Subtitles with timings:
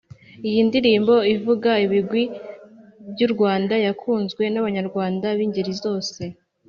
[0.47, 2.23] Iyi ndirimbo ivuga ibigwi
[3.11, 6.21] by'u Rwanda yakunzwe n'abanyarwanda b'ingeri zose